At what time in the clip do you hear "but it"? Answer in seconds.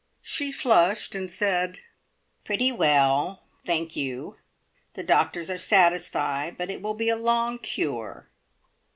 6.57-6.81